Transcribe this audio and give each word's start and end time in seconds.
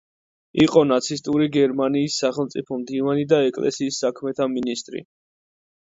იყო 0.63 0.81
ნაცისტური 0.91 1.49
გერმანიის 1.57 2.17
სახელმწიფო 2.23 2.79
მდივანი 2.85 3.27
და 3.35 3.43
ეკლესიის 3.53 4.01
საქმეთა 4.07 4.49
მინისტრი. 4.59 5.05